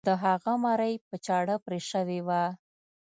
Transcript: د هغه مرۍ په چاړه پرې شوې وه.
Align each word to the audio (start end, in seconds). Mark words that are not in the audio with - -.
د 0.09 0.11
هغه 0.23 0.53
مرۍ 0.63 0.93
په 1.07 1.15
چاړه 1.25 1.55
پرې 1.65 1.79
شوې 1.91 2.19
وه. 2.27 2.43